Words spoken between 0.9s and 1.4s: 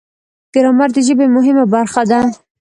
د ژبې